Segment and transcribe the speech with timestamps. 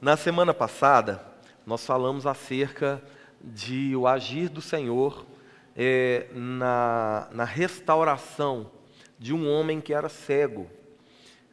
[0.00, 1.24] na semana passada
[1.66, 3.02] nós falamos acerca
[3.42, 5.26] de o agir do Senhor
[5.74, 8.70] é, na, na restauração
[9.18, 10.70] de um homem que era cego.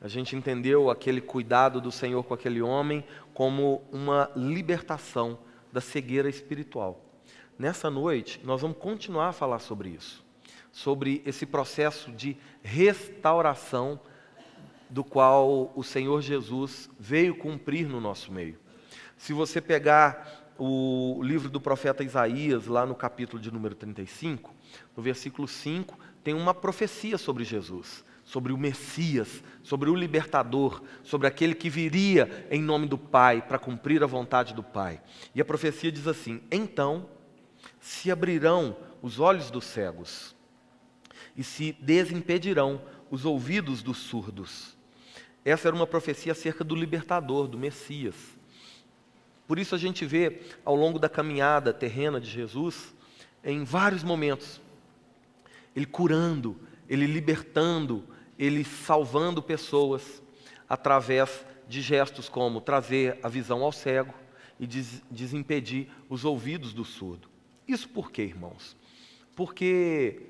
[0.02, 5.40] A gente entendeu aquele cuidado do Senhor com aquele homem como uma libertação
[5.72, 7.02] da cegueira espiritual.
[7.58, 10.24] Nessa noite, nós vamos continuar a falar sobre isso,
[10.72, 14.00] sobre esse processo de restauração
[14.94, 18.60] do qual o Senhor Jesus veio cumprir no nosso meio.
[19.18, 24.54] Se você pegar o livro do profeta Isaías, lá no capítulo de número 35,
[24.96, 31.26] no versículo 5, tem uma profecia sobre Jesus, sobre o Messias, sobre o libertador, sobre
[31.26, 35.02] aquele que viria em nome do Pai para cumprir a vontade do Pai.
[35.34, 37.10] E a profecia diz assim: Então
[37.80, 40.36] se abrirão os olhos dos cegos
[41.36, 44.83] e se desimpedirão os ouvidos dos surdos.
[45.46, 48.16] Essa era uma profecia acerca do libertador, do Messias.
[49.48, 52.94] Por isso a gente vê ao longo da caminhada terrena de Jesus,
[53.44, 54.62] em vários momentos,
[55.76, 58.04] ele curando, ele libertando,
[58.40, 60.24] ele salvando pessoas
[60.70, 64.14] através de gestos como trazer a visão ao cego
[64.60, 67.28] e des desimpedir os ouvidos do surdo.
[67.68, 68.78] Isso por quê, irmãos?
[69.36, 70.22] Porque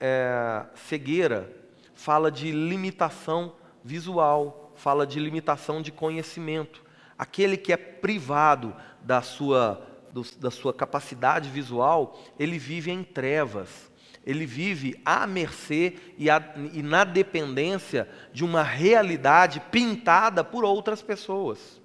[0.00, 1.50] é, cegueira
[1.94, 3.54] fala de limitação
[3.88, 6.84] visual, fala de limitação de conhecimento.
[7.18, 13.90] Aquele que é privado da sua, do, da sua capacidade visual, ele vive em trevas.
[14.26, 21.00] Ele vive à mercê e, a, e na dependência de uma realidade pintada por outras
[21.00, 21.80] pessoas.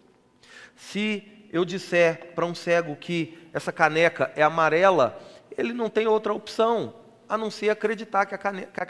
[0.76, 5.17] Se eu disser para um cego que essa caneca é amarela,
[5.58, 6.95] ele não tem outra opção
[7.30, 8.86] a não ser acreditar que a que a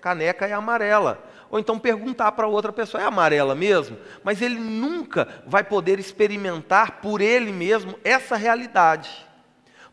[0.00, 1.22] caneca é amarela.
[1.52, 3.98] Ou então perguntar para outra pessoa, é amarela mesmo?
[4.24, 9.10] Mas ele nunca vai poder experimentar por ele mesmo essa realidade,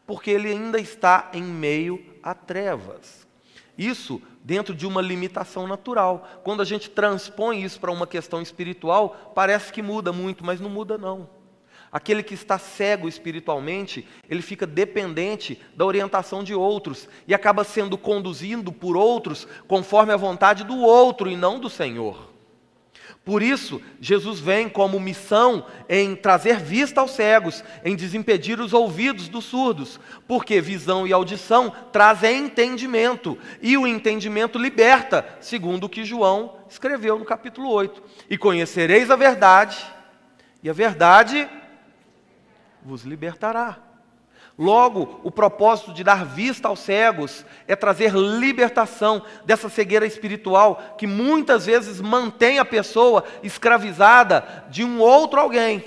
[0.08, 3.28] porque ele ainda está em meio a trevas.
[3.78, 6.26] Isso dentro de uma limitação natural.
[6.46, 10.70] Quando a gente transpõe isso para uma questão espiritual, parece que muda muito, mas não
[10.70, 11.30] muda não.
[11.92, 17.98] Aquele que está cego espiritualmente, ele fica dependente da orientação de outros e acaba sendo
[17.98, 22.30] conduzido por outros conforme a vontade do outro e não do Senhor.
[23.26, 29.28] Por isso, Jesus vem como missão em trazer vista aos cegos, em desimpedir os ouvidos
[29.28, 36.06] dos surdos, porque visão e audição trazem entendimento, e o entendimento liberta, segundo o que
[36.06, 38.02] João escreveu no capítulo 8.
[38.30, 39.78] E conhecereis a verdade,
[40.64, 41.48] e a verdade
[42.84, 43.78] vos libertará.
[44.58, 51.08] Logo, o propósito de dar vista aos cegos é trazer libertação dessa cegueira espiritual que
[51.08, 55.86] muitas vezes mantém a pessoa escravizada de um outro alguém,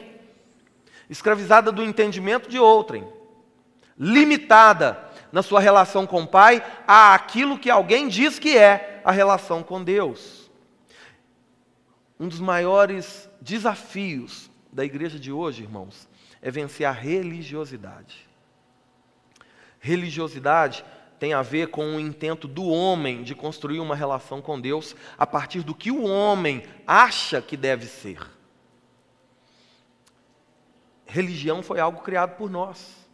[1.10, 3.06] escravizada do entendimento de outrem,
[3.98, 4.98] limitada
[5.30, 9.62] na sua relação com o Pai a aquilo que alguém diz que é a relação
[9.62, 10.50] com Deus.
[12.18, 16.08] Um dos maiores desafios da igreja de hoje, irmãos,
[16.42, 18.28] é vencer a religiosidade.
[19.78, 20.84] Religiosidade
[21.18, 25.24] tem a ver com o intento do homem de construir uma relação com Deus a
[25.24, 28.18] partir do que o homem acha que deve ser.
[31.06, 33.06] Religião foi algo criado por nós,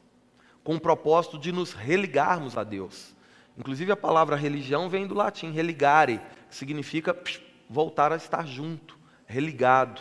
[0.64, 3.14] com o propósito de nos religarmos a Deus.
[3.58, 7.14] Inclusive a palavra religião vem do latim religare, que significa
[7.68, 8.96] voltar a estar junto,
[9.26, 10.00] religado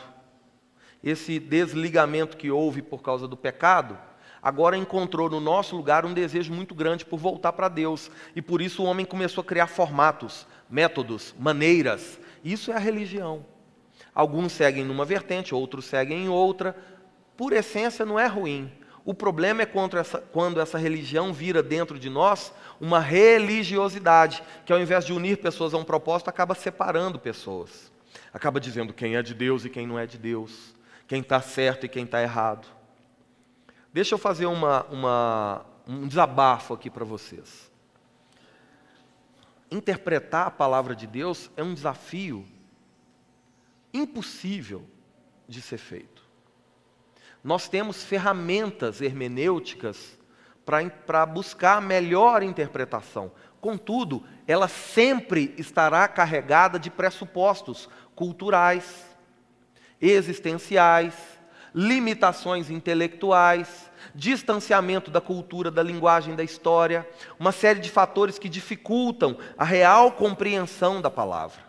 [1.04, 3.98] esse desligamento que houve por causa do pecado,
[4.42, 8.10] agora encontrou no nosso lugar um desejo muito grande por voltar para Deus.
[8.36, 12.20] E por isso o homem começou a criar formatos, métodos, maneiras.
[12.44, 13.46] Isso é a religião.
[14.14, 16.76] Alguns seguem numa vertente, outros seguem em outra.
[17.36, 18.72] Por essência, não é ruim.
[19.06, 24.74] O problema é quando essa, quando essa religião vira dentro de nós uma religiosidade, que
[24.74, 27.92] ao invés de unir pessoas a um propósito, acaba separando pessoas.
[28.34, 30.77] Acaba dizendo quem é de Deus e quem não é de Deus
[31.08, 32.68] quem está certo e quem está errado.
[33.94, 37.72] Deixa eu fazer uma, uma, um desabafo aqui para vocês.
[39.72, 42.46] Interpretar a palavra de Deus é um desafio
[43.94, 44.86] impossível
[45.48, 46.22] de ser feito.
[47.44, 50.18] Nós temos ferramentas hermenêuticas
[51.06, 53.32] para buscar a melhor interpretação.
[53.62, 59.07] Contudo, ela sempre estará carregada de pressupostos culturais,
[60.02, 61.14] existenciais,
[61.74, 67.08] limitações intelectuais, distanciamento da cultura, da linguagem, da história,
[67.40, 71.62] uma série de fatores que dificultam a real compreensão da palavra.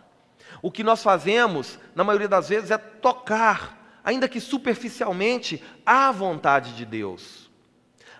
[0.61, 6.75] O que nós fazemos, na maioria das vezes, é tocar ainda que superficialmente, à vontade
[6.75, 7.49] de Deus.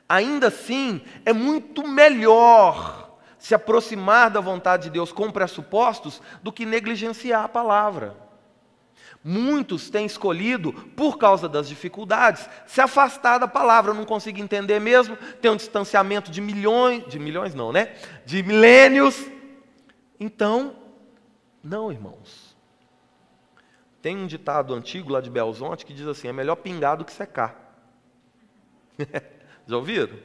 [0.07, 6.65] Ainda assim, é muito melhor se aproximar da vontade de Deus com pressupostos do que
[6.65, 8.15] negligenciar a palavra.
[9.24, 15.18] Muitos têm escolhido, por causa das dificuldades, se afastar da palavra, não consigo entender mesmo,
[15.42, 17.95] tem um distanciamento de milhões, de milhões não, né?
[18.25, 19.30] De milênios.
[20.18, 20.75] Então,
[21.62, 22.57] não, irmãos.
[24.01, 27.12] Tem um ditado antigo lá de Belzonte que diz assim: é melhor pingar do que
[27.12, 27.75] secar.
[29.68, 30.18] Já ouviram?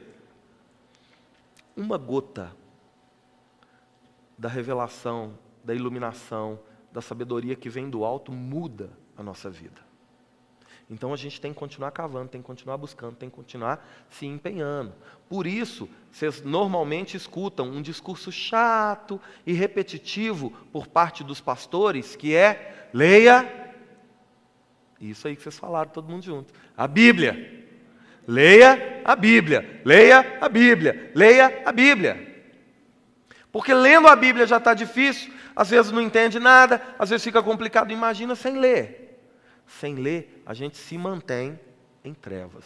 [1.75, 2.55] Uma gota
[4.37, 6.57] da revelação, da iluminação,
[6.95, 9.81] da sabedoria que vem do alto muda a nossa vida.
[10.89, 14.25] Então a gente tem que continuar cavando, tem que continuar buscando, tem que continuar se
[14.25, 14.93] empenhando.
[15.27, 22.33] Por isso, vocês normalmente escutam um discurso chato e repetitivo por parte dos pastores, que
[22.33, 23.73] é leia.
[25.01, 26.53] Isso aí que vocês falaram, todo mundo junto.
[26.77, 27.65] A Bíblia.
[28.25, 29.81] Leia a Bíblia.
[29.83, 31.11] Leia a Bíblia.
[31.13, 32.34] Leia a Bíblia.
[33.55, 37.41] Porque lendo a Bíblia já está difícil, às vezes não entende nada, às vezes fica
[37.41, 37.89] complicado.
[37.89, 39.17] Imagina sem ler.
[39.65, 41.57] Sem ler, a gente se mantém
[42.03, 42.65] em trevas,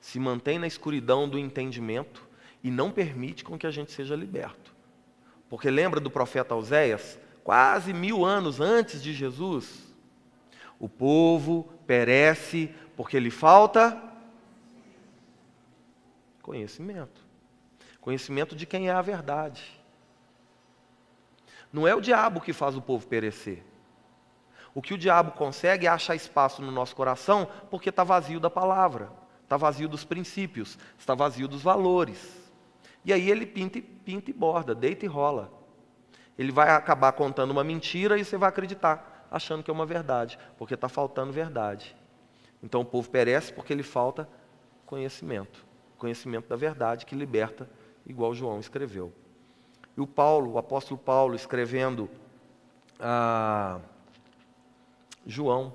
[0.00, 2.26] se mantém na escuridão do entendimento
[2.64, 4.74] e não permite com que a gente seja liberto.
[5.46, 9.94] Porque lembra do profeta Oséias, quase mil anos antes de Jesus?
[10.78, 14.02] O povo perece porque lhe falta
[16.40, 17.20] conhecimento.
[18.00, 19.77] Conhecimento de quem é a verdade.
[21.72, 23.64] Não é o diabo que faz o povo perecer.
[24.74, 28.50] O que o diabo consegue é achar espaço no nosso coração porque está vazio da
[28.50, 29.10] palavra,
[29.42, 32.36] está vazio dos princípios, está vazio dos valores.
[33.04, 35.52] E aí ele pinta, pinta e borda, deita e rola.
[36.38, 40.38] Ele vai acabar contando uma mentira e você vai acreditar, achando que é uma verdade,
[40.56, 41.96] porque está faltando verdade.
[42.62, 44.28] Então o povo perece porque ele falta
[44.86, 45.68] conhecimento
[45.98, 47.68] conhecimento da verdade que liberta,
[48.06, 49.12] igual João escreveu.
[49.98, 52.08] E o Paulo, o apóstolo Paulo, escrevendo
[53.00, 53.80] a
[55.26, 55.74] João,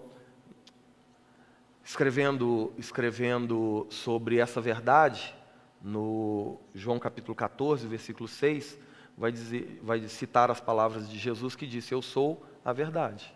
[1.83, 5.35] escrevendo, escrevendo sobre essa verdade,
[5.81, 8.79] no João capítulo 14, versículo 6,
[9.17, 13.35] vai, dizer, vai citar as palavras de Jesus que disse: Eu sou a verdade.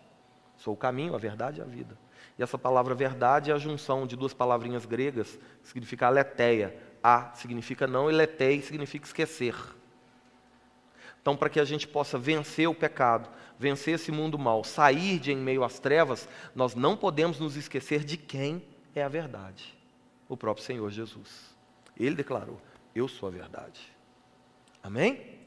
[0.56, 1.98] Sou o caminho, a verdade e a vida.
[2.38, 6.74] E essa palavra verdade é a junção de duas palavrinhas gregas, significa aletheia.
[7.02, 9.54] A significa não e letei significa esquecer.
[11.28, 13.28] Então, para que a gente possa vencer o pecado,
[13.58, 18.02] vencer esse mundo mal, sair de em meio às trevas, nós não podemos nos esquecer
[18.02, 18.62] de quem
[18.94, 19.76] é a verdade:
[20.26, 21.54] o próprio Senhor Jesus.
[21.94, 22.58] Ele declarou:
[22.94, 23.78] Eu sou a verdade.
[24.82, 25.38] Amém?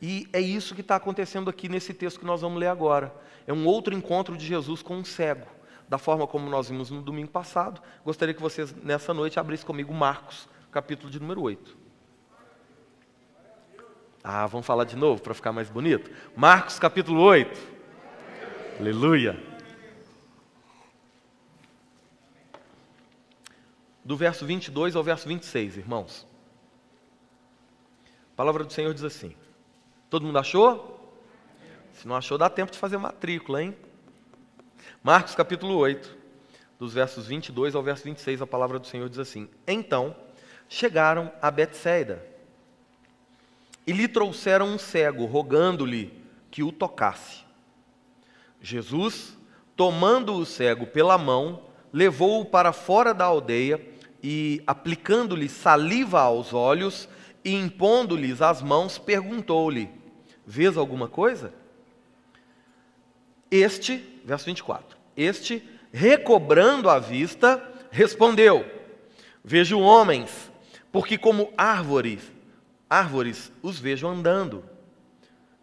[0.00, 3.12] E é isso que está acontecendo aqui nesse texto que nós vamos ler agora.
[3.48, 5.48] É um outro encontro de Jesus com um cego.
[5.88, 9.92] Da forma como nós vimos no domingo passado, gostaria que vocês, nessa noite, abrissem comigo
[9.92, 11.79] Marcos, capítulo de número 8.
[14.22, 16.10] Ah, vamos falar de novo para ficar mais bonito?
[16.36, 17.58] Marcos capítulo 8.
[18.78, 19.42] Aleluia.
[24.04, 26.26] Do verso 22 ao verso 26, irmãos.
[28.34, 29.34] A palavra do Senhor diz assim:
[30.10, 31.18] Todo mundo achou?
[31.94, 33.74] Se não achou, dá tempo de fazer matrícula, hein?
[35.02, 36.14] Marcos capítulo 8,
[36.78, 40.14] dos versos 22 ao verso 26, a palavra do Senhor diz assim: Então
[40.68, 42.29] chegaram a Betsaida
[43.90, 46.12] e lhe trouxeram um cego, rogando-lhe
[46.48, 47.38] que o tocasse.
[48.62, 49.36] Jesus,
[49.74, 53.84] tomando o cego pela mão, levou-o para fora da aldeia
[54.22, 57.08] e, aplicando-lhe saliva aos olhos
[57.44, 59.90] e impondo-lhes as mãos, perguntou-lhe:
[60.46, 61.52] Vês alguma coisa?
[63.50, 68.64] Este, verso 24: Este, recobrando a vista, respondeu:
[69.42, 70.52] Vejo homens,
[70.92, 72.38] porque como árvores
[72.90, 74.64] árvores os vejo andando.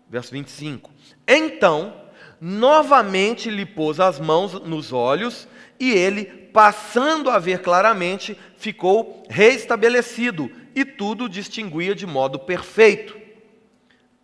[0.10, 0.90] Verso 25.
[1.28, 1.94] Então,
[2.40, 10.50] novamente lhe pôs as mãos nos olhos, e ele, passando a ver claramente, ficou reestabelecido,
[10.74, 13.20] e tudo distinguia de modo perfeito.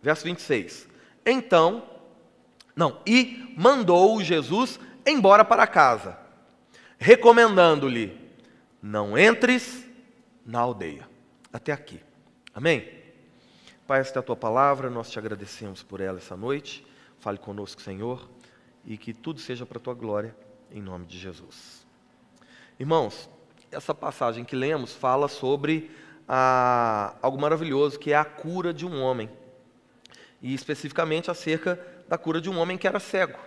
[0.00, 0.88] Verso 26.
[1.26, 1.82] Então,
[2.74, 6.18] não, e mandou Jesus embora para casa,
[6.98, 8.18] recomendando-lhe:
[8.82, 9.84] não entres
[10.44, 11.08] na aldeia.
[11.52, 12.00] Até aqui.
[12.56, 12.88] Amém?
[13.84, 16.86] Pai, esta é a tua palavra, nós te agradecemos por ela essa noite.
[17.18, 18.30] Fale conosco, Senhor,
[18.84, 20.36] e que tudo seja para a tua glória,
[20.70, 21.84] em nome de Jesus.
[22.78, 23.28] Irmãos,
[23.72, 25.90] essa passagem que lemos fala sobre
[26.28, 29.28] a, algo maravilhoso, que é a cura de um homem,
[30.40, 33.38] e especificamente acerca da cura de um homem que era cego.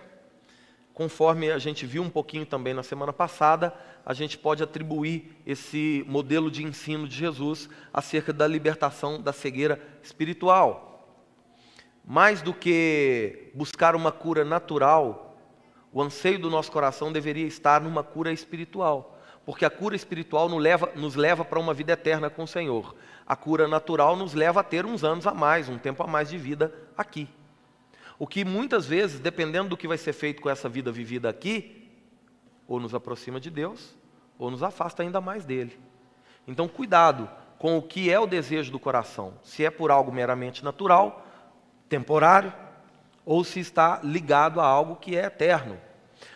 [0.92, 3.72] conforme a gente viu um pouquinho também na semana passada,
[4.04, 9.80] a gente pode atribuir esse modelo de ensino de Jesus acerca da libertação da cegueira
[10.02, 10.88] espiritual.
[12.04, 15.36] Mais do que buscar uma cura natural,
[15.92, 20.62] o anseio do nosso coração deveria estar numa cura espiritual, porque a cura espiritual nos
[20.62, 22.94] leva, nos leva para uma vida eterna com o Senhor.
[23.26, 26.30] A cura natural nos leva a ter uns anos a mais, um tempo a mais
[26.30, 27.28] de vida aqui.
[28.18, 31.87] O que muitas vezes, dependendo do que vai ser feito com essa vida vivida aqui,
[32.68, 33.96] ou nos aproxima de Deus,
[34.38, 35.80] ou nos afasta ainda mais dele.
[36.46, 40.62] Então, cuidado com o que é o desejo do coração, se é por algo meramente
[40.62, 41.26] natural,
[41.88, 42.52] temporário,
[43.24, 45.78] ou se está ligado a algo que é eterno.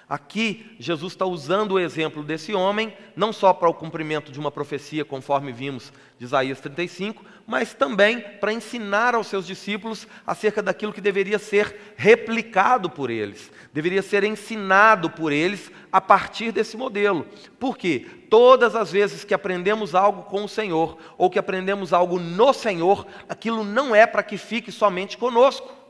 [0.09, 4.51] Aqui, Jesus está usando o exemplo desse homem, não só para o cumprimento de uma
[4.51, 10.93] profecia, conforme vimos de Isaías 35, mas também para ensinar aos seus discípulos acerca daquilo
[10.93, 17.27] que deveria ser replicado por eles, deveria ser ensinado por eles a partir desse modelo.
[17.59, 18.07] Por quê?
[18.29, 23.07] Todas as vezes que aprendemos algo com o Senhor, ou que aprendemos algo no Senhor,
[23.29, 25.82] aquilo não é para que fique somente conosco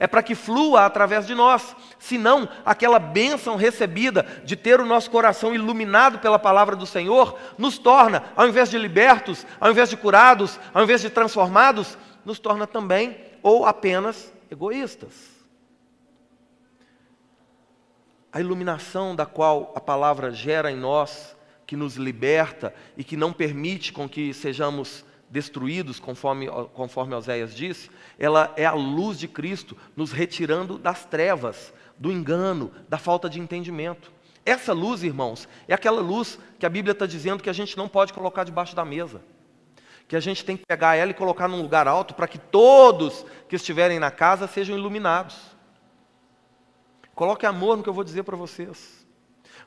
[0.00, 1.76] é para que flua através de nós.
[1.98, 7.76] Senão, aquela bênção recebida de ter o nosso coração iluminado pela palavra do Senhor, nos
[7.76, 12.66] torna, ao invés de libertos, ao invés de curados, ao invés de transformados, nos torna
[12.66, 15.12] também ou apenas egoístas.
[18.32, 23.34] A iluminação da qual a palavra gera em nós, que nos liberta e que não
[23.34, 29.76] permite com que sejamos destruídos, conforme, conforme Oséias disse, ela é a luz de Cristo
[29.96, 34.10] nos retirando das trevas, do engano, da falta de entendimento.
[34.44, 37.88] Essa luz, irmãos, é aquela luz que a Bíblia está dizendo que a gente não
[37.88, 39.22] pode colocar debaixo da mesa.
[40.08, 43.24] Que a gente tem que pegar ela e colocar num lugar alto para que todos
[43.48, 45.36] que estiverem na casa sejam iluminados.
[47.14, 48.99] Coloque amor no que eu vou dizer para vocês.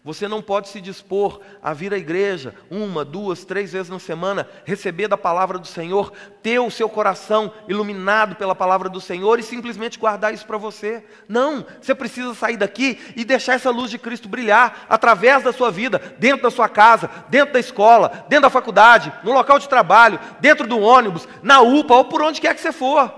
[0.03, 4.49] Você não pode se dispor a vir à igreja uma, duas, três vezes na semana,
[4.65, 9.43] receber da palavra do Senhor, ter o seu coração iluminado pela palavra do Senhor e
[9.43, 11.05] simplesmente guardar isso para você.
[11.25, 15.71] Não, você precisa sair daqui e deixar essa luz de Cristo brilhar através da sua
[15.71, 20.19] vida, dentro da sua casa, dentro da escola, dentro da faculdade, no local de trabalho,
[20.41, 23.09] dentro do ônibus, na UPA ou por onde quer que você for.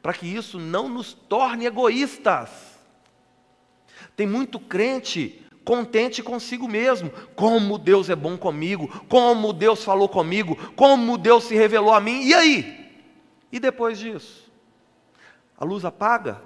[0.00, 2.48] Para que isso não nos torne egoístas.
[4.14, 7.10] Tem muito crente contente consigo mesmo.
[7.36, 12.22] Como Deus é bom comigo, como Deus falou comigo, como Deus se revelou a mim.
[12.22, 12.90] E aí?
[13.52, 14.50] E depois disso?
[15.58, 16.40] A luz apaga?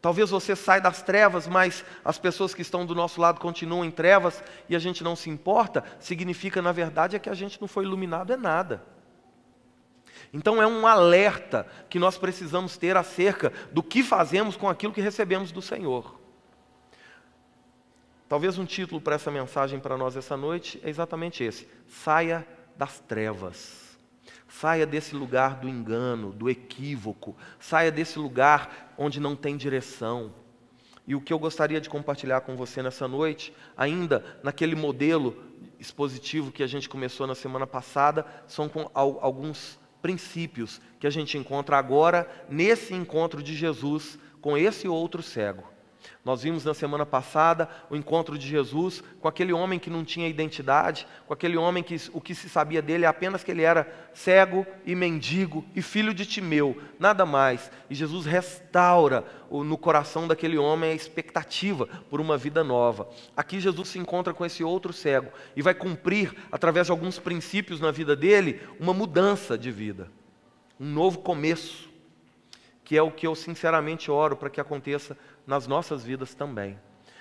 [0.00, 3.92] Talvez você saia das trevas, mas as pessoas que estão do nosso lado continuam em
[3.92, 7.68] trevas e a gente não se importa, significa, na verdade, é que a gente não
[7.68, 8.82] foi iluminado, é nada.
[10.32, 15.00] Então é um alerta que nós precisamos ter acerca do que fazemos com aquilo que
[15.00, 16.21] recebemos do Senhor.
[18.32, 22.48] Talvez um título para essa mensagem para nós essa noite é exatamente esse: saia
[22.78, 23.98] das trevas.
[24.48, 27.36] Saia desse lugar do engano, do equívoco.
[27.60, 30.32] Saia desse lugar onde não tem direção.
[31.06, 35.36] E o que eu gostaria de compartilhar com você nessa noite, ainda naquele modelo
[35.78, 41.76] expositivo que a gente começou na semana passada, são alguns princípios que a gente encontra
[41.76, 45.71] agora nesse encontro de Jesus com esse outro cego.
[46.24, 50.28] Nós vimos na semana passada o encontro de Jesus com aquele homem que não tinha
[50.28, 53.92] identidade, com aquele homem que o que se sabia dele é apenas que ele era
[54.14, 57.72] cego e mendigo e filho de Timeu, nada mais.
[57.90, 63.08] E Jesus restaura no coração daquele homem a expectativa por uma vida nova.
[63.36, 67.80] Aqui Jesus se encontra com esse outro cego e vai cumprir, através de alguns princípios
[67.80, 70.08] na vida dele, uma mudança de vida,
[70.78, 71.90] um novo começo,
[72.84, 76.78] que é o que eu sinceramente oro para que aconteça nas nossas vidas também.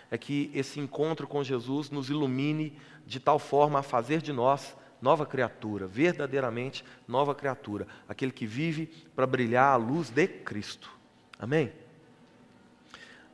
[0.10, 4.76] É que esse encontro com Jesus nos ilumine de tal forma a fazer de nós
[5.02, 8.86] nova criatura, verdadeiramente nova criatura, aquele que vive
[9.16, 10.92] para brilhar a luz de Cristo.
[11.40, 11.72] Amém?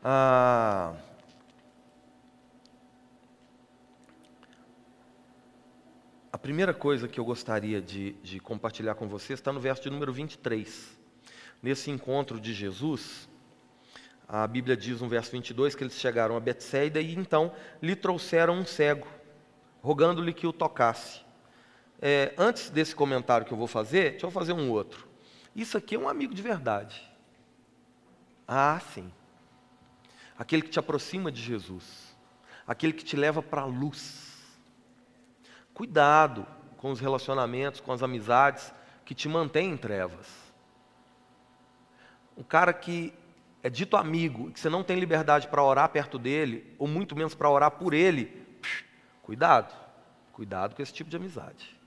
[0.01, 0.95] Ah,
[6.31, 9.89] a primeira coisa que eu gostaria de, de compartilhar com vocês está no verso de
[9.89, 10.97] número 23.
[11.61, 13.27] Nesse encontro de Jesus,
[14.27, 18.55] a Bíblia diz no verso 22 que eles chegaram a Betsaida e então lhe trouxeram
[18.55, 19.07] um cego,
[19.81, 21.21] rogando-lhe que o tocasse.
[22.01, 25.07] É, antes desse comentário que eu vou fazer, deixa eu fazer um outro.
[25.55, 27.09] Isso aqui é um amigo de verdade.
[28.45, 29.11] Ah, sim.
[30.37, 32.15] Aquele que te aproxima de Jesus.
[32.67, 34.37] Aquele que te leva para a luz.
[35.73, 36.45] Cuidado
[36.77, 38.73] com os relacionamentos, com as amizades
[39.05, 40.27] que te mantêm em trevas.
[42.35, 43.13] Um cara que
[43.67, 47.35] é dito amigo, que você não tem liberdade para orar perto dele, ou muito menos
[47.35, 48.47] para orar por ele,
[49.21, 49.75] cuidado,
[50.31, 51.77] cuidado com esse tipo de amizade.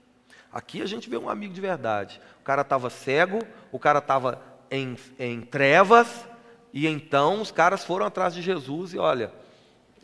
[0.53, 2.21] Aqui a gente vê um amigo de verdade.
[2.39, 3.39] O cara estava cego,
[3.71, 6.27] o cara estava em, em, trevas,
[6.71, 9.33] e então os caras foram atrás de Jesus e olha,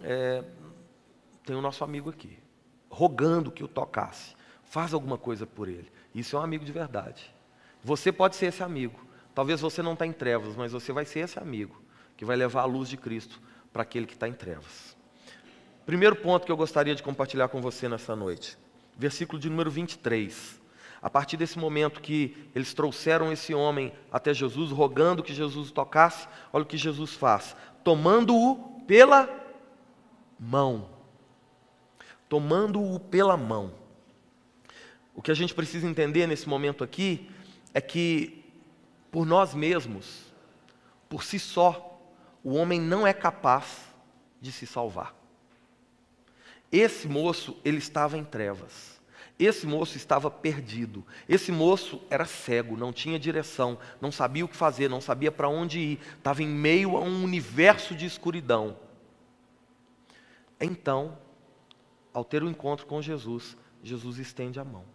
[0.01, 0.43] é,
[1.45, 2.39] tem o nosso amigo aqui,
[2.89, 4.35] rogando que o tocasse.
[4.63, 5.91] Faz alguma coisa por ele.
[6.15, 7.31] Isso é um amigo de verdade.
[7.83, 8.99] Você pode ser esse amigo.
[9.37, 11.79] Talvez você não está em trevas, mas você vai ser esse amigo
[12.17, 13.39] que vai levar a luz de Cristo
[13.71, 14.97] para aquele que está em trevas.
[15.85, 18.57] Primeiro ponto que eu gostaria de compartilhar com você nessa noite
[18.97, 20.59] versículo de número 23.
[20.99, 26.27] A partir desse momento que eles trouxeram esse homem até Jesus, rogando que Jesus tocasse,
[26.51, 29.29] olha o que Jesus faz: tomando-o pela
[30.39, 30.89] mão.
[32.27, 33.71] Tomando-o pela mão.
[35.13, 37.29] O que a gente precisa entender nesse momento aqui
[37.73, 38.43] é que,
[39.11, 40.33] por nós mesmos,
[41.09, 41.99] por si só,
[42.43, 43.85] o homem não é capaz
[44.41, 45.15] de se salvar.
[46.71, 48.97] Esse moço, ele estava em trevas.
[49.39, 51.05] Esse moço estava perdido.
[51.29, 55.47] Esse moço era cego, não tinha direção, não sabia o que fazer, não sabia para
[55.47, 58.77] onde ir, estava em meio a um universo de escuridão.
[60.59, 61.17] Então,
[62.13, 64.85] ao ter o um encontro com Jesus, Jesus estende a mão.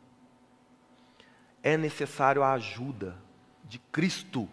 [1.63, 3.17] É necessário a ajuda
[3.73, 4.47] de Cristo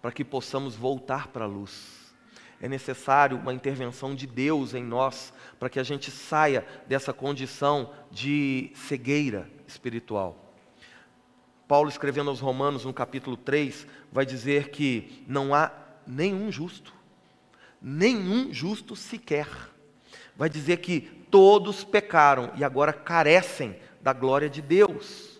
[0.00, 2.14] para que possamos voltar para a luz.
[2.60, 7.92] É necessário uma intervenção de Deus em nós para que a gente saia dessa condição
[8.12, 10.54] de cegueira espiritual.
[11.66, 15.72] Paulo, escrevendo aos Romanos, no capítulo 3, vai dizer que não há
[16.06, 16.94] nenhum justo,
[17.82, 19.48] nenhum justo sequer.
[20.36, 25.39] Vai dizer que todos pecaram e agora carecem da glória de Deus.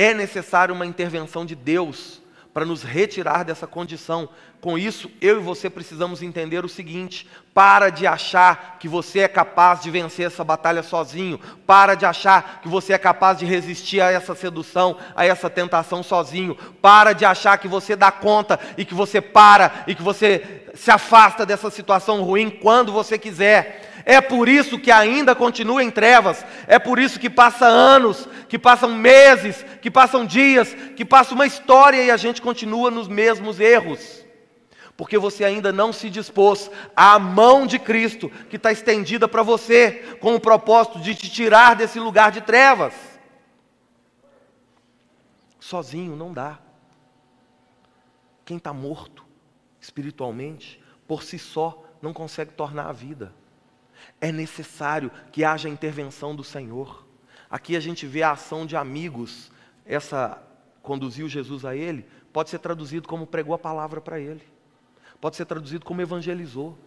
[0.00, 2.22] É necessário uma intervenção de Deus
[2.54, 4.28] para nos retirar dessa condição.
[4.60, 9.26] Com isso, eu e você precisamos entender o seguinte: para de achar que você é
[9.26, 14.00] capaz de vencer essa batalha sozinho, para de achar que você é capaz de resistir
[14.00, 18.84] a essa sedução, a essa tentação sozinho, para de achar que você dá conta e
[18.84, 23.87] que você para e que você se afasta dessa situação ruim quando você quiser.
[24.10, 28.58] É por isso que ainda continua em trevas, é por isso que passa anos, que
[28.58, 33.60] passam meses, que passam dias, que passa uma história e a gente continua nos mesmos
[33.60, 34.24] erros.
[34.96, 40.16] Porque você ainda não se dispôs à mão de Cristo que está estendida para você,
[40.22, 42.94] com o propósito de te tirar desse lugar de trevas.
[45.60, 46.58] Sozinho não dá.
[48.46, 49.22] Quem está morto
[49.78, 53.36] espiritualmente, por si só, não consegue tornar a vida.
[54.20, 57.06] É necessário que haja intervenção do Senhor.
[57.48, 59.50] Aqui a gente vê a ação de amigos.
[59.86, 60.42] Essa
[60.82, 64.42] conduziu Jesus a ele, pode ser traduzido como pregou a palavra para ele.
[65.20, 66.78] Pode ser traduzido como evangelizou.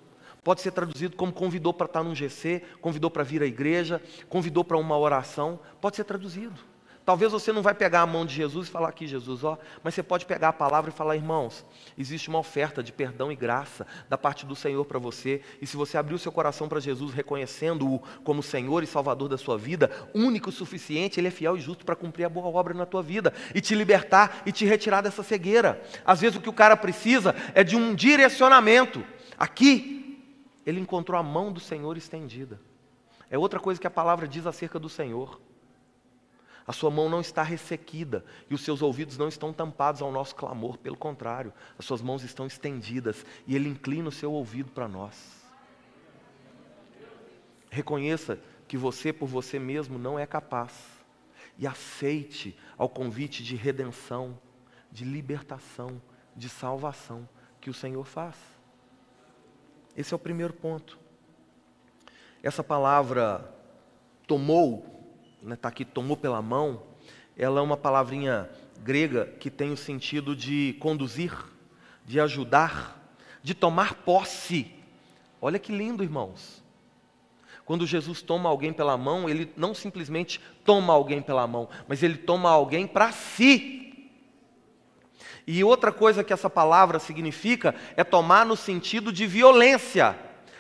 [0.44, 4.64] Pode ser traduzido como convidou para estar num GC, convidou para vir à igreja, convidou
[4.64, 5.60] para uma oração.
[5.80, 6.71] Pode ser traduzido.
[7.12, 9.94] Talvez você não vai pegar a mão de Jesus e falar aqui, Jesus, ó, mas
[9.94, 11.66] você pode pegar a palavra e falar, irmãos,
[11.98, 15.76] existe uma oferta de perdão e graça da parte do Senhor para você, e se
[15.76, 19.92] você abrir o seu coração para Jesus, reconhecendo-o como Senhor e Salvador da sua vida,
[20.16, 23.04] único e suficiente, Ele é fiel e justo para cumprir a boa obra na tua
[23.04, 25.84] vida e te libertar e te retirar dessa cegueira.
[26.06, 29.04] Às vezes o que o cara precisa é de um direcionamento.
[29.38, 30.18] Aqui,
[30.66, 32.58] ele encontrou a mão do Senhor estendida.
[33.30, 35.51] É outra coisa que a palavra diz acerca do Senhor.
[36.72, 40.34] A sua mão não está ressequida e os seus ouvidos não estão tampados ao nosso
[40.34, 44.88] clamor, pelo contrário, as suas mãos estão estendidas e Ele inclina o seu ouvido para
[44.88, 45.14] nós.
[47.70, 50.72] Reconheça que você por você mesmo não é capaz
[51.58, 54.40] e aceite ao convite de redenção,
[54.90, 56.02] de libertação,
[56.38, 57.28] de salvação
[57.60, 58.38] que o Senhor faz.
[59.94, 60.98] Esse é o primeiro ponto.
[62.42, 63.54] Essa palavra
[64.26, 65.01] tomou
[65.42, 66.84] está né, aqui, tomou pela mão,
[67.36, 68.50] ela é uma palavrinha
[68.80, 71.34] grega que tem o sentido de conduzir,
[72.06, 74.72] de ajudar, de tomar posse.
[75.42, 76.64] Olha que lindo, irmãos.
[77.66, 82.18] Quando Jesus toma alguém pela mão, ele não simplesmente toma alguém pela mão, mas ele
[82.18, 84.10] toma alguém para si.
[85.48, 90.18] E outra coisa que essa palavra significa é tomar no sentido de violência.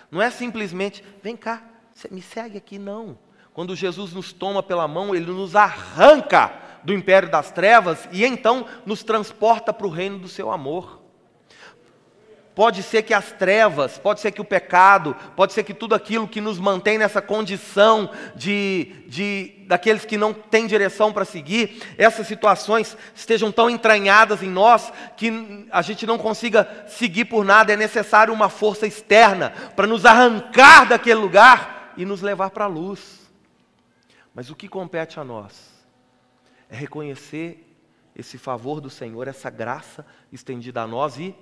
[0.09, 1.63] Não é simplesmente, vem cá,
[2.09, 3.17] me segue aqui, não.
[3.53, 8.65] Quando Jesus nos toma pela mão, ele nos arranca do império das trevas e então
[8.85, 11.01] nos transporta para o reino do seu amor.
[12.53, 16.27] Pode ser que as trevas, pode ser que o pecado, pode ser que tudo aquilo
[16.27, 22.27] que nos mantém nessa condição de, de daqueles que não têm direção para seguir, essas
[22.27, 27.71] situações estejam tão entranhadas em nós que a gente não consiga seguir por nada.
[27.71, 32.67] É necessário uma força externa para nos arrancar daquele lugar e nos levar para a
[32.67, 33.20] luz.
[34.33, 35.71] Mas o que compete a nós
[36.69, 37.67] é reconhecer
[38.15, 41.35] esse favor do Senhor, essa graça estendida a nós e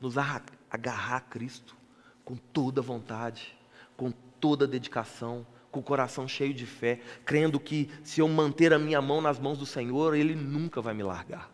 [0.00, 1.76] nos agarrar a Cristo
[2.24, 3.56] com toda vontade,
[3.96, 8.78] com toda dedicação, com o coração cheio de fé, crendo que se eu manter a
[8.78, 11.50] minha mão nas mãos do Senhor, Ele nunca vai me largar.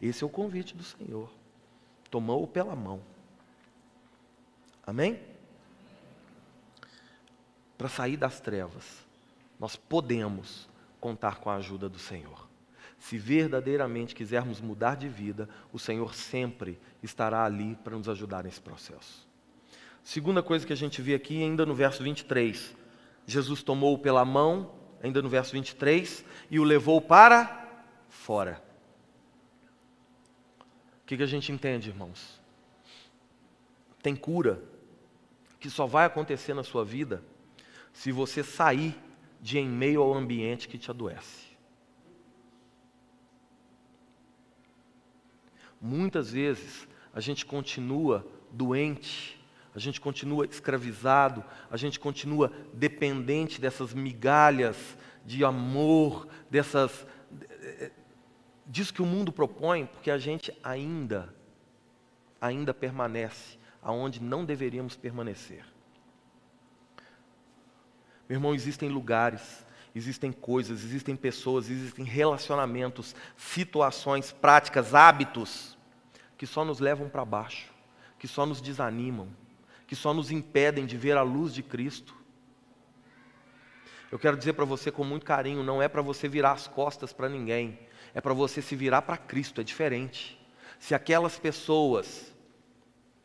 [0.00, 1.30] Esse é o convite do Senhor.
[2.10, 3.00] Tomou-o pela mão.
[4.86, 5.20] Amém?
[7.82, 9.04] Para sair das trevas,
[9.58, 10.68] nós podemos
[11.00, 12.48] contar com a ajuda do Senhor.
[12.96, 18.60] Se verdadeiramente quisermos mudar de vida, o Senhor sempre estará ali para nos ajudar nesse
[18.60, 19.28] processo.
[20.00, 22.72] Segunda coisa que a gente vê aqui, ainda no verso 23,
[23.26, 27.68] Jesus tomou-o pela mão, ainda no verso 23, e o levou para
[28.08, 28.62] fora.
[31.02, 32.40] O que, que a gente entende, irmãos?
[34.00, 34.62] Tem cura
[35.58, 37.24] que só vai acontecer na sua vida
[37.92, 38.96] se você sair
[39.40, 41.52] de em meio ao ambiente que te adoece.
[45.80, 49.38] Muitas vezes a gente continua doente,
[49.74, 54.76] a gente continua escravizado, a gente continua dependente dessas migalhas
[55.24, 57.06] de amor, dessas
[58.66, 61.34] disso que o mundo propõe, porque a gente ainda
[62.40, 65.64] ainda permanece aonde não deveríamos permanecer.
[68.32, 69.62] Meu irmão, existem lugares,
[69.94, 75.76] existem coisas, existem pessoas, existem relacionamentos, situações, práticas, hábitos
[76.38, 77.70] que só nos levam para baixo,
[78.18, 79.28] que só nos desanimam,
[79.86, 82.16] que só nos impedem de ver a luz de Cristo.
[84.10, 87.12] Eu quero dizer para você com muito carinho: não é para você virar as costas
[87.12, 87.78] para ninguém,
[88.14, 90.40] é para você se virar para Cristo, é diferente.
[90.78, 92.32] Se aquelas pessoas,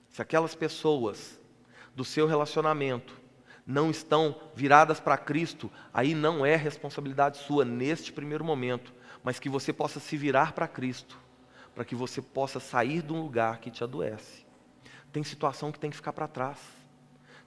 [0.09, 1.39] se aquelas pessoas
[1.95, 3.25] do seu relacionamento
[3.67, 9.49] não estão viradas para Cristo, aí não é responsabilidade sua neste primeiro momento, mas que
[9.49, 11.27] você possa se virar para Cristo
[11.77, 14.43] para que você possa sair de um lugar que te adoece.
[15.13, 16.57] Tem situação que tem que ficar para trás.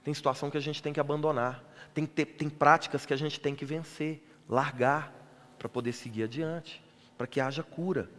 [0.05, 1.61] Tem situação que a gente tem que abandonar.
[1.93, 5.13] Tem, ter, tem práticas que a gente tem que vencer, largar,
[5.59, 6.81] para poder seguir adiante,
[7.17, 8.09] para que haja cura.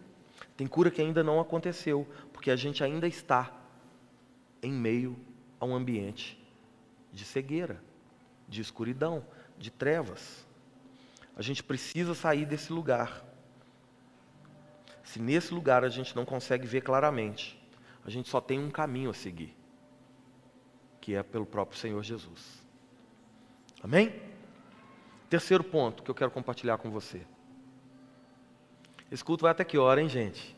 [0.55, 3.51] Tem cura que ainda não aconteceu, porque a gente ainda está
[4.63, 5.17] em meio
[5.59, 6.39] a um ambiente
[7.11, 7.83] de cegueira,
[8.53, 9.25] de escuridão,
[9.59, 10.47] de trevas.
[11.35, 13.25] A gente precisa sair desse lugar.
[15.03, 17.59] Se nesse lugar a gente não consegue ver claramente,
[18.05, 19.57] a gente só tem um caminho a seguir,
[21.01, 22.63] que é pelo próprio Senhor Jesus.
[23.83, 24.21] Amém?
[25.29, 27.27] Terceiro ponto que eu quero compartilhar com você.
[29.11, 30.57] Esse culto vai até que hora, hein, gente?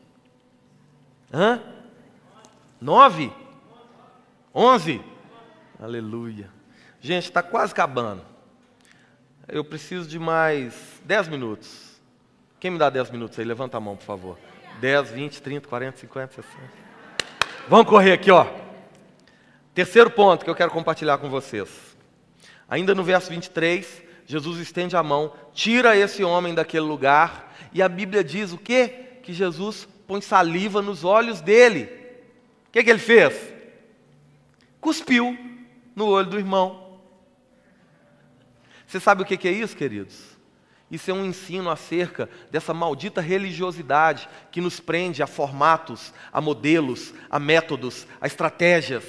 [1.33, 1.61] Hã?
[2.79, 3.31] Nove?
[4.53, 5.01] Onze?
[5.79, 6.54] Aleluia.
[7.05, 8.23] Gente, está quase acabando.
[9.47, 10.73] Eu preciso de mais
[11.05, 12.01] dez minutos.
[12.59, 13.45] Quem me dá 10 minutos aí?
[13.45, 14.39] Levanta a mão, por favor.
[14.81, 16.57] 10, 20, 30, 40, 50, 60.
[17.67, 18.47] Vamos correr aqui, ó.
[19.75, 21.69] Terceiro ponto que eu quero compartilhar com vocês.
[22.67, 27.87] Ainda no verso 23, Jesus estende a mão, tira esse homem daquele lugar, e a
[27.87, 29.19] Bíblia diz o quê?
[29.21, 31.83] Que Jesus põe saliva nos olhos dele.
[32.67, 33.53] O que, que ele fez?
[34.81, 35.37] Cuspiu
[35.95, 36.84] no olho do irmão.
[38.95, 40.15] Você sabe o que, é isso, queridos?
[40.89, 47.13] Isso é um ensino acerca dessa maldita religiosidade que nos prende a formatos, a modelos,
[47.29, 49.03] a métodos, a estratégias.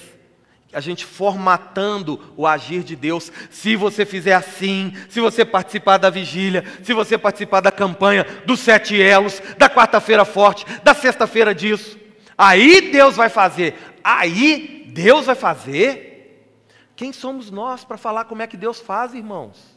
[0.72, 3.30] A gente formatando o agir de Deus.
[3.48, 8.58] Se você fizer assim, se você participar da vigília, se você participar da campanha dos
[8.58, 11.96] sete elos, da quarta-feira forte, da sexta-feira disso,
[12.36, 13.76] aí Deus vai fazer.
[14.02, 16.50] Aí Deus vai fazer.
[16.96, 19.75] Quem somos nós para falar como é que Deus faz, irmãos?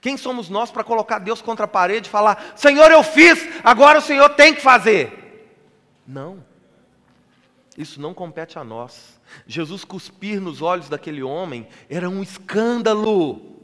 [0.00, 3.98] Quem somos nós para colocar Deus contra a parede e falar: Senhor, eu fiz, agora
[3.98, 5.52] o Senhor tem que fazer?
[6.06, 6.44] Não.
[7.76, 9.20] Isso não compete a nós.
[9.46, 13.55] Jesus cuspir nos olhos daquele homem era um escândalo,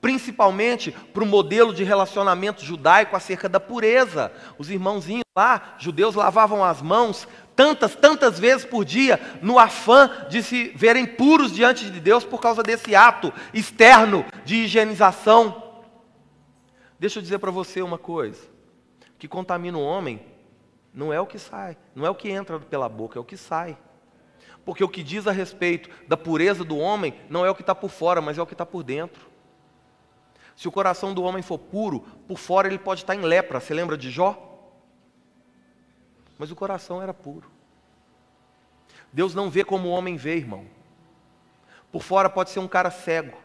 [0.00, 4.32] principalmente para o modelo de relacionamento judaico acerca da pureza.
[4.58, 10.42] Os irmãozinhos lá, judeus, lavavam as mãos tantas, tantas vezes por dia, no afã de
[10.42, 15.62] se verem puros diante de Deus por causa desse ato externo de higienização.
[16.98, 18.40] Deixa eu dizer para você uma coisa:
[19.18, 20.24] que contamina o homem
[20.92, 23.36] não é o que sai, não é o que entra pela boca, é o que
[23.36, 23.76] sai.
[24.64, 27.74] Porque o que diz a respeito da pureza do homem não é o que está
[27.74, 29.29] por fora, mas é o que está por dentro.
[30.60, 33.58] Se o coração do homem for puro, por fora ele pode estar em lepra.
[33.58, 34.60] Você lembra de Jó?
[36.38, 37.50] Mas o coração era puro.
[39.10, 40.66] Deus não vê como o homem vê, irmão.
[41.90, 43.38] Por fora pode ser um cara cego,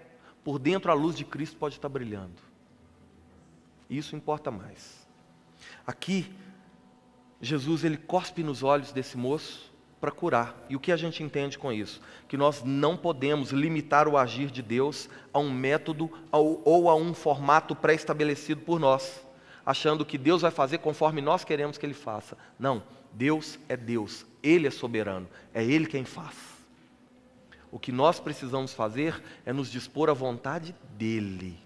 [0.43, 2.35] por dentro a luz de Cristo pode estar brilhando.
[3.89, 5.07] Isso importa mais.
[5.87, 6.35] Aqui,
[7.39, 9.73] Jesus ele cospe nos olhos desse moço
[10.05, 10.55] para curar.
[10.69, 11.99] E o que a gente entende com isso?
[12.27, 17.11] Que nós não podemos limitar o agir de Deus a um método ou a um
[17.11, 19.25] formato pré-estabelecido por nós,
[19.65, 22.37] achando que Deus vai fazer conforme nós queremos que Ele faça.
[22.59, 26.35] Não, Deus é Deus, Ele é soberano, é Ele quem faz.
[27.71, 31.57] O que nós precisamos fazer é nos dispor à vontade dEle.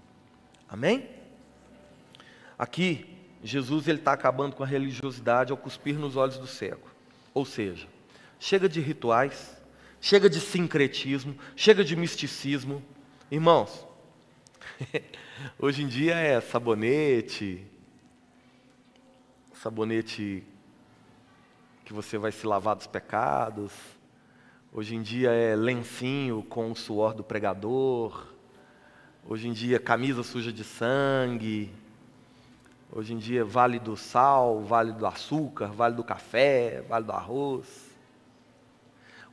[0.70, 1.10] Amém?
[2.58, 6.88] Aqui, Jesus está acabando com a religiosidade ao cuspir nos olhos do cego.
[7.34, 7.88] Ou seja,
[8.40, 9.58] chega de rituais,
[10.00, 12.82] chega de sincretismo, chega de misticismo.
[13.30, 13.86] Irmãos,
[15.60, 17.66] hoje em dia é sabonete,
[19.54, 20.44] sabonete
[21.84, 23.74] que você vai se lavar dos pecados.
[24.72, 28.28] Hoje em dia é lencinho com o suor do pregador.
[29.28, 31.72] Hoje em dia camisa suja de sangue.
[32.92, 37.89] Hoje em dia, vale do sal, vale do açúcar, vale do café, vale do arroz.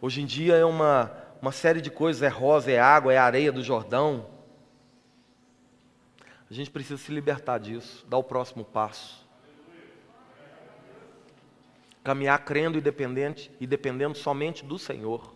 [0.01, 3.51] Hoje em dia é uma, uma série de coisas: é rosa, é água, é areia
[3.51, 4.27] do Jordão.
[6.51, 9.27] A gente precisa se libertar disso, dar o próximo passo.
[12.05, 15.35] Caminhar crendo e dependente e dependendo somente do Senhor,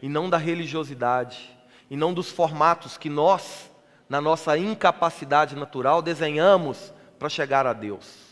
[0.00, 1.54] e não da religiosidade,
[1.90, 3.70] e não dos formatos que nós,
[4.08, 8.24] na nossa incapacidade natural, desenhamos para chegar a Deus.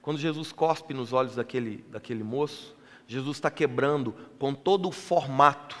[0.00, 2.77] Quando Jesus cospe nos olhos daquele, daquele moço,
[3.08, 5.74] Jesus está quebrando com todo o formato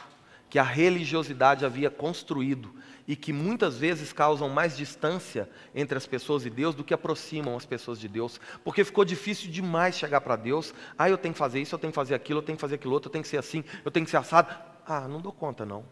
[0.48, 2.74] que a religiosidade havia construído
[3.06, 7.54] e que muitas vezes causam mais distância entre as pessoas e Deus do que aproximam
[7.54, 10.72] as pessoas de Deus, porque ficou difícil demais chegar para Deus.
[10.96, 12.76] Ah, eu tenho que fazer isso, eu tenho que fazer aquilo, eu tenho que fazer
[12.76, 14.56] aquilo outro, eu tenho que ser assim, eu tenho que ser assado.
[14.86, 15.84] Ah, não dou conta não.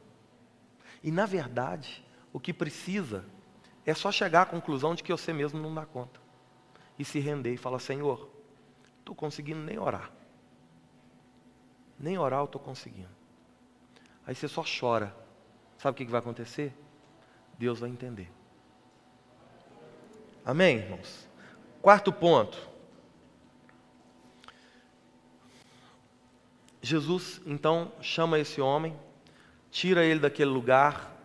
[1.05, 3.27] E na verdade, o que precisa
[3.85, 6.19] é só chegar à conclusão de que você mesmo não dá conta
[6.99, 8.31] e se render e falar: Senhor,
[9.01, 10.16] estou conseguindo nem orar.
[11.99, 13.09] Nem orar eu estou conseguindo.
[14.27, 15.15] Aí você só chora.
[15.79, 16.75] Sabe o que vai acontecer?
[17.59, 18.31] Deus vai entender.
[20.45, 21.29] Amém, irmãos?
[21.81, 22.77] Quarto ponto.
[26.83, 28.97] Jesus então chama esse homem,
[29.71, 31.17] tira ele daquele lugar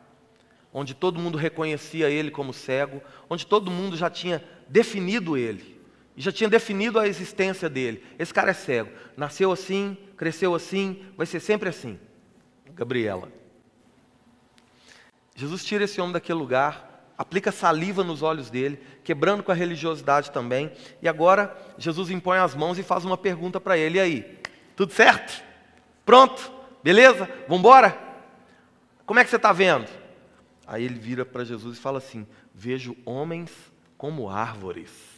[0.74, 5.81] onde todo mundo reconhecia ele como cego, onde todo mundo já tinha definido ele,
[6.16, 8.04] já tinha definido a existência dele.
[8.20, 12.00] Esse cara é cego, nasceu assim, cresceu assim, vai ser sempre assim.
[12.74, 13.30] Gabriela.
[15.36, 20.32] Jesus tira esse homem daquele lugar, aplica saliva nos olhos dele, quebrando com a religiosidade
[20.32, 20.72] também,
[21.02, 24.40] e agora Jesus impõe as mãos e faz uma pergunta para ele: e aí,
[24.76, 25.44] tudo certo?
[26.06, 26.52] Pronto?
[26.84, 27.30] Beleza?
[27.48, 27.98] Vamos embora?
[29.06, 29.88] Como é que você está vendo?
[30.66, 33.52] Aí ele vira para Jesus e fala assim: Vejo homens
[33.98, 35.11] como árvores.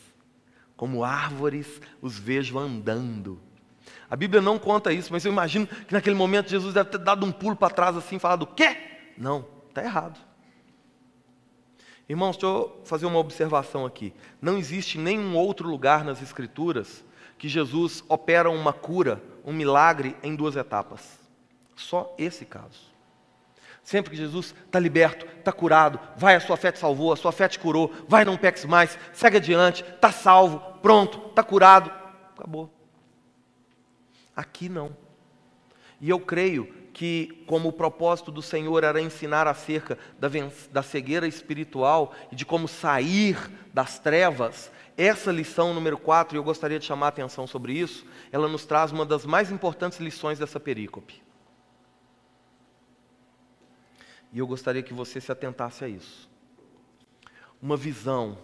[0.83, 3.39] Como árvores os vejo andando.
[4.09, 7.25] A Bíblia não conta isso, mas eu imagino que naquele momento Jesus deve ter dado
[7.25, 8.75] um pulo para trás assim, falado: o quê?
[9.17, 10.19] Não, está errado.
[12.09, 14.13] Irmãos, deixa eu fazer uma observação aqui.
[14.41, 17.01] Não existe nenhum outro lugar nas Escrituras
[17.37, 21.17] que Jesus opera uma cura, um milagre em duas etapas.
[21.77, 22.92] Só esse caso.
[23.83, 27.33] Sempre que Jesus está liberto, está curado, vai, a sua fé te salvou, a sua
[27.33, 31.91] fé te curou, vai, não peques mais, segue adiante, está salvo, pronto, está curado,
[32.33, 32.71] acabou.
[34.35, 34.95] Aqui não.
[35.99, 40.29] E eu creio que, como o propósito do Senhor era ensinar acerca da,
[40.71, 43.37] da cegueira espiritual e de como sair
[43.73, 48.05] das trevas, essa lição número 4, e eu gostaria de chamar a atenção sobre isso,
[48.31, 51.21] ela nos traz uma das mais importantes lições dessa perícope.
[54.33, 56.27] E eu gostaria que você se atentasse a isso.
[57.61, 58.39] Uma visão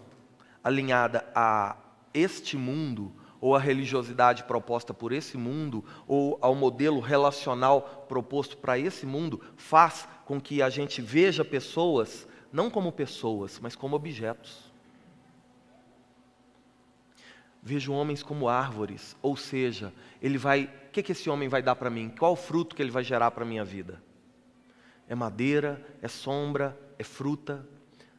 [0.62, 1.76] alinhada a
[2.14, 8.78] este mundo, ou a religiosidade proposta por esse mundo, ou ao modelo relacional proposto para
[8.78, 14.70] esse mundo, faz com que a gente veja pessoas não como pessoas, mas como objetos.
[17.62, 21.74] Vejo homens como árvores, ou seja, ele vai, o que, que esse homem vai dar
[21.74, 22.12] para mim?
[22.16, 24.00] Qual o fruto que ele vai gerar para a minha vida?
[25.10, 27.66] É madeira, é sombra, é fruta.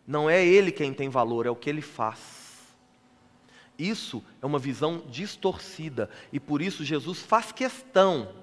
[0.06, 2.76] Não é ele quem tem valor, é o que ele faz.
[3.80, 8.36] Isso é uma visão distorcida e por isso Jesus faz questão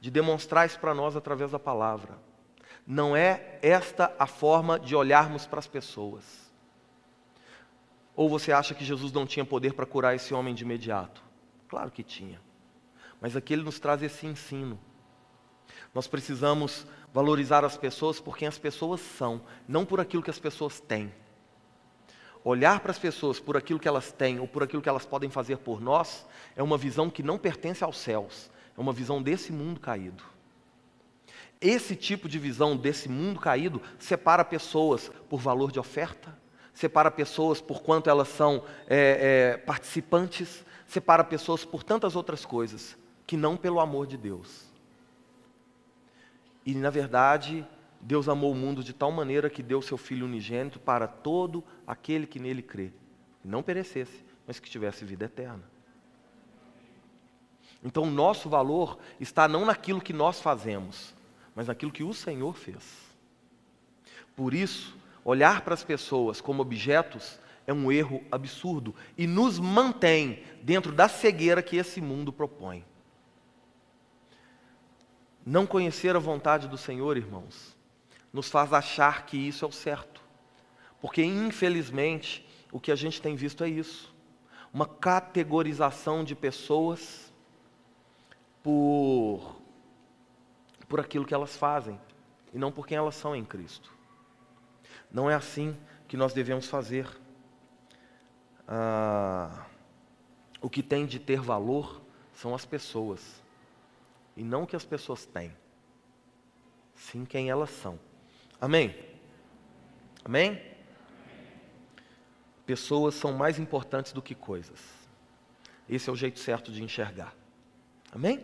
[0.00, 2.18] de demonstrar isso para nós através da palavra.
[2.84, 6.24] Não é esta a forma de olharmos para as pessoas.
[8.16, 11.22] Ou você acha que Jesus não tinha poder para curar esse homem de imediato?
[11.68, 12.40] Claro que tinha.
[13.20, 14.76] Mas aqui ele nos traz esse ensino.
[15.94, 20.38] Nós precisamos valorizar as pessoas por quem as pessoas são, não por aquilo que as
[20.38, 21.12] pessoas têm.
[22.44, 25.28] Olhar para as pessoas por aquilo que elas têm ou por aquilo que elas podem
[25.28, 26.26] fazer por nós
[26.56, 30.24] é uma visão que não pertence aos céus, é uma visão desse mundo caído.
[31.60, 36.34] Esse tipo de visão desse mundo caído separa pessoas por valor de oferta,
[36.72, 42.96] separa pessoas por quanto elas são é, é, participantes, separa pessoas por tantas outras coisas,
[43.26, 44.69] que não pelo amor de Deus.
[46.70, 47.66] E, na verdade,
[48.00, 52.28] Deus amou o mundo de tal maneira que deu seu Filho unigênito para todo aquele
[52.28, 52.92] que nele crê,
[53.44, 55.64] não perecesse, mas que tivesse vida eterna.
[57.82, 61.12] Então, o nosso valor está não naquilo que nós fazemos,
[61.56, 62.84] mas naquilo que o Senhor fez.
[64.36, 70.44] Por isso, olhar para as pessoas como objetos é um erro absurdo e nos mantém
[70.62, 72.84] dentro da cegueira que esse mundo propõe.
[75.50, 77.76] Não conhecer a vontade do Senhor, irmãos,
[78.32, 80.22] nos faz achar que isso é o certo.
[81.00, 84.14] Porque, infelizmente, o que a gente tem visto é isso:
[84.72, 87.32] uma categorização de pessoas
[88.62, 89.60] por,
[90.88, 92.00] por aquilo que elas fazem
[92.54, 93.92] e não por quem elas são em Cristo.
[95.10, 97.08] Não é assim que nós devemos fazer.
[98.68, 99.66] Ah,
[100.62, 102.00] o que tem de ter valor
[102.32, 103.42] são as pessoas,
[104.40, 105.54] e não o que as pessoas têm,
[106.94, 108.00] sim quem elas são.
[108.58, 108.98] Amém?
[110.24, 110.62] Amém?
[112.64, 114.80] Pessoas são mais importantes do que coisas.
[115.86, 117.34] Esse é o jeito certo de enxergar.
[118.10, 118.42] Amém?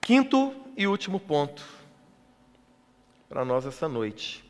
[0.00, 1.66] Quinto e último ponto
[3.28, 4.48] para nós essa noite.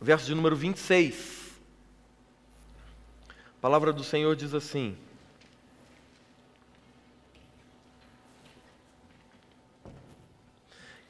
[0.00, 1.58] Verso de número 26.
[3.28, 4.96] A palavra do Senhor diz assim: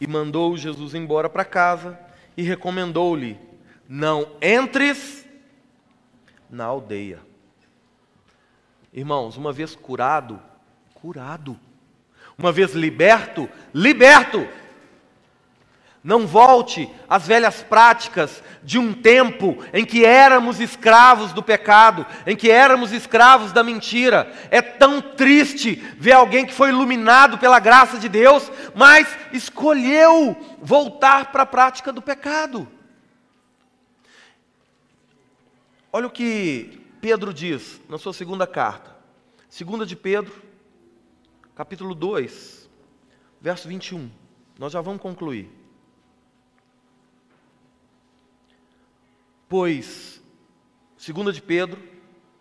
[0.01, 1.99] e mandou Jesus embora para casa
[2.37, 3.39] e recomendou-lhe:
[3.89, 5.27] Não entres
[6.49, 7.21] na aldeia.
[8.93, 10.41] Irmãos, uma vez curado,
[10.95, 11.59] curado.
[12.37, 14.49] Uma vez liberto, liberto.
[16.03, 22.35] Não volte às velhas práticas de um tempo em que éramos escravos do pecado, em
[22.35, 24.33] que éramos escravos da mentira.
[24.51, 31.31] É tão triste ver alguém que foi iluminado pela graça de Deus, mas escolheu voltar
[31.33, 32.67] para a prática do pecado.
[35.93, 38.97] Olha o que Pedro diz na sua segunda carta.
[39.51, 40.33] Segunda de Pedro,
[41.55, 42.71] capítulo 2,
[43.39, 44.11] verso 21.
[44.59, 45.60] Nós já vamos concluir.
[49.51, 50.23] Pois,
[50.97, 51.83] segunda de Pedro,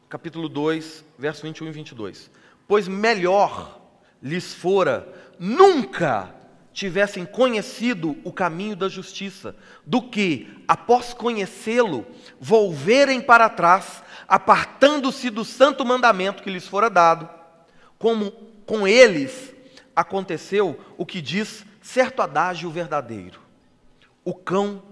[0.07, 2.29] capítulo 2, verso 21 e 22.
[2.67, 3.81] Pois melhor
[4.21, 6.35] lhes fora nunca
[6.71, 12.05] tivessem conhecido o caminho da justiça, do que, após conhecê-lo,
[12.39, 17.27] volverem para trás, apartando-se do santo mandamento que lhes fora dado,
[17.97, 18.29] como
[18.67, 19.51] com eles
[19.95, 23.39] aconteceu o que diz certo adágio verdadeiro:
[24.23, 24.83] o cão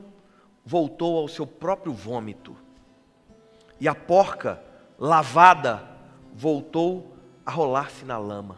[0.68, 2.54] voltou ao seu próprio vômito.
[3.80, 4.62] E a porca,
[5.00, 5.88] lavada,
[6.36, 8.58] voltou a rolar-se na lama.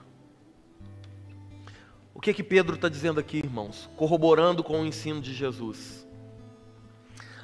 [2.12, 3.88] O que que Pedro está dizendo aqui, irmãos?
[3.96, 6.08] Corroborando com o ensino de Jesus.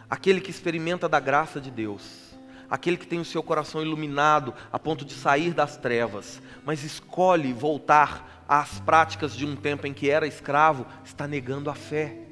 [0.09, 2.35] Aquele que experimenta da graça de Deus,
[2.67, 7.53] aquele que tem o seu coração iluminado a ponto de sair das trevas, mas escolhe
[7.53, 12.24] voltar às práticas de um tempo em que era escravo, está negando a fé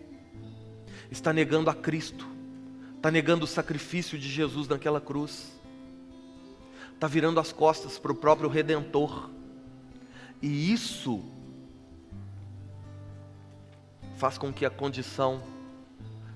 [1.14, 2.28] está negando a Cristo,
[2.96, 5.54] está negando o sacrifício de Jesus naquela cruz,
[6.92, 9.30] está virando as costas para o próprio Redentor,
[10.42, 11.24] e isso
[14.18, 15.44] faz com que a condição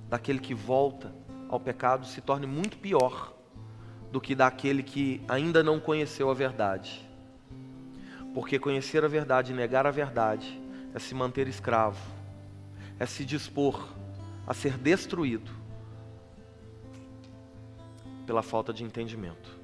[0.08, 1.12] daquele que volta
[1.50, 3.34] ao pecado se torne muito pior
[4.12, 7.04] do que daquele que ainda não conheceu a verdade.
[8.34, 10.62] Porque conhecer a verdade e negar a verdade
[10.94, 12.00] é se manter escravo,
[13.00, 13.97] é se dispor
[14.48, 15.52] a ser destruído
[18.26, 19.58] pela falta de entendimento.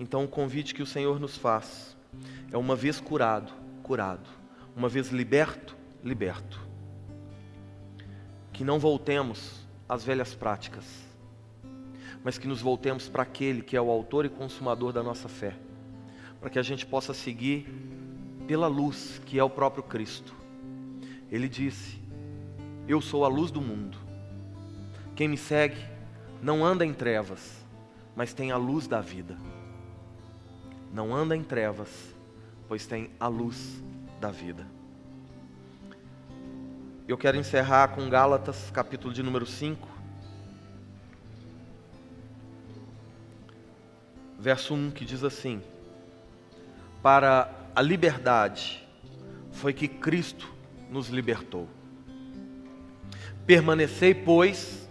[0.00, 1.96] Então, o convite que o Senhor nos faz
[2.52, 3.52] é uma vez curado,
[3.82, 4.28] curado,
[4.76, 6.60] uma vez liberto, liberto.
[8.52, 10.84] Que não voltemos às velhas práticas,
[12.24, 15.56] mas que nos voltemos para aquele que é o autor e consumador da nossa fé,
[16.40, 17.66] para que a gente possa seguir
[18.46, 20.34] pela luz que é o próprio Cristo.
[21.30, 21.97] Ele disse:
[22.88, 23.98] Eu sou a luz do mundo.
[25.14, 25.76] Quem me segue
[26.42, 27.62] não anda em trevas,
[28.16, 29.36] mas tem a luz da vida.
[30.90, 31.90] Não anda em trevas,
[32.66, 33.82] pois tem a luz
[34.18, 34.66] da vida.
[37.06, 39.86] Eu quero encerrar com Gálatas, capítulo de número 5,
[44.38, 45.62] verso 1, que diz assim:
[47.02, 48.82] Para a liberdade
[49.52, 50.50] foi que Cristo
[50.90, 51.68] nos libertou.
[53.48, 54.86] Permanecei, pois,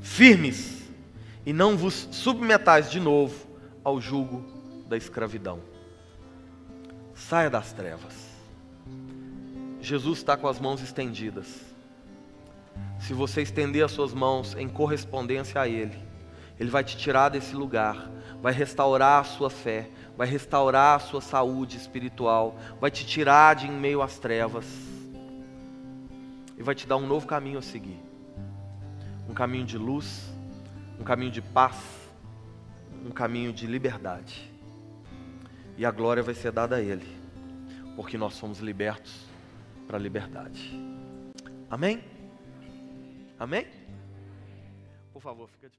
[0.00, 0.80] firmes,
[1.44, 3.36] e não vos submetais de novo
[3.84, 4.42] ao jugo
[4.88, 5.60] da escravidão.
[7.14, 8.14] Saia das trevas.
[9.78, 11.60] Jesus está com as mãos estendidas.
[12.98, 15.98] Se você estender as suas mãos em correspondência a Ele,
[16.58, 21.20] Ele vai te tirar desse lugar, vai restaurar a sua fé, vai restaurar a sua
[21.20, 24.64] saúde espiritual, vai te tirar de em meio às trevas
[26.60, 27.98] e vai te dar um novo caminho a seguir.
[29.26, 30.30] Um caminho de luz,
[31.00, 31.82] um caminho de paz,
[33.02, 34.52] um caminho de liberdade.
[35.78, 37.06] E a glória vai ser dada a Ele,
[37.96, 39.24] porque nós somos libertos
[39.86, 40.78] para a liberdade.
[41.70, 42.04] Amém?
[43.38, 43.66] Amém?
[45.14, 45.78] Por favor, fica de